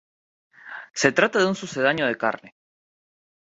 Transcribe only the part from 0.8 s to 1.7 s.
Se trata de un